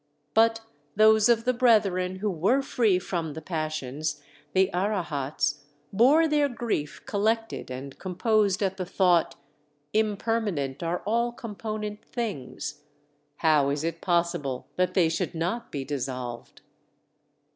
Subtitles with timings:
[0.33, 0.61] But
[0.95, 4.19] those of the brethren who were free from the passions
[4.53, 5.61] (the Arahats)
[5.93, 9.35] bore their grief collected and composed at the thought:
[9.93, 12.81] "Impermanent are all component things!
[13.35, 16.61] How is it possible that they should not be dissolved?"